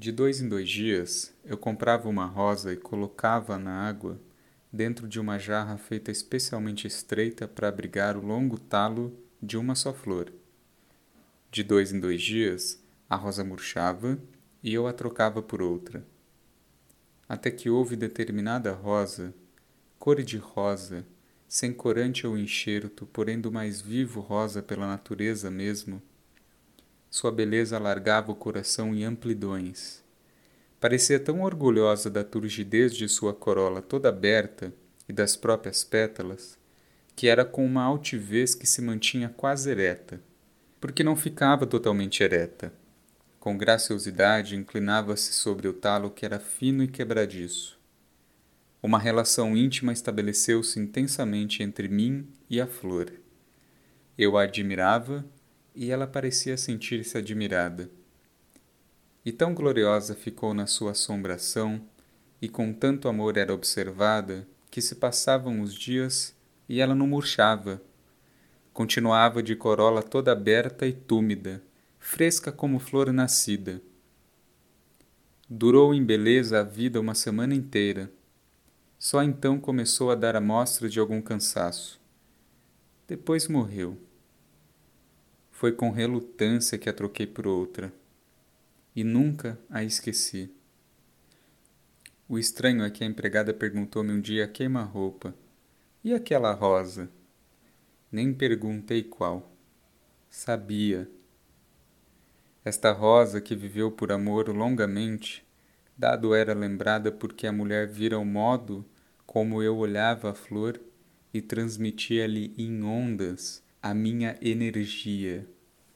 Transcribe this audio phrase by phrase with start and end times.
[0.00, 4.18] De dois em dois dias, eu comprava uma rosa e colocava na água
[4.72, 9.92] dentro de uma jarra feita especialmente estreita para abrigar o longo talo de uma só
[9.92, 10.32] flor.
[11.50, 14.18] De dois em dois dias, a rosa murchava
[14.62, 16.02] e eu a trocava por outra.
[17.28, 19.34] Até que houve determinada rosa,
[19.98, 21.04] cor de rosa,
[21.46, 26.00] sem corante ou enxerto, porém do mais vivo rosa pela natureza mesmo,
[27.10, 30.00] sua beleza alargava o coração em amplidões.
[30.78, 34.72] Parecia tão orgulhosa da turgidez de sua corola toda aberta
[35.08, 36.56] e das próprias pétalas,
[37.16, 40.22] que era com uma altivez que se mantinha quase ereta,
[40.80, 42.72] porque não ficava totalmente ereta.
[43.40, 47.78] Com graciosidade inclinava-se sobre o talo que era fino e quebradiço.
[48.82, 53.12] Uma relação íntima estabeleceu-se intensamente entre mim e a flor.
[54.16, 55.24] Eu a admirava
[55.74, 57.90] e ela parecia sentir-se admirada.
[59.24, 61.80] E tão gloriosa ficou na sua assombração,
[62.40, 66.34] e com tanto amor era observada, que se passavam os dias
[66.68, 67.82] e ela não murchava.
[68.72, 71.62] Continuava de corola toda aberta e túmida,
[71.98, 73.82] fresca como flor nascida.
[75.48, 78.10] Durou em beleza a vida uma semana inteira.
[78.98, 82.00] Só então começou a dar a mostra de algum cansaço.
[83.08, 83.98] Depois morreu.
[85.60, 87.92] Foi com relutância que a troquei por outra.
[88.96, 90.50] E nunca a esqueci.
[92.26, 95.34] O estranho é que a empregada perguntou-me um dia a queima-roupa.
[96.02, 97.10] E aquela rosa?
[98.10, 99.54] Nem perguntei qual.
[100.30, 101.06] Sabia.
[102.64, 105.46] Esta rosa que viveu por amor longamente,
[105.94, 108.82] dado era lembrada porque a mulher vira o modo
[109.26, 110.80] como eu olhava a flor
[111.34, 115.46] e transmitia-lhe em ondas a minha energia